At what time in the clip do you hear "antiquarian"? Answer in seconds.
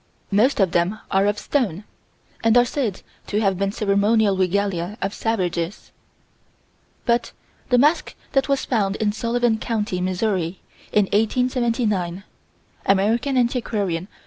13.37-14.07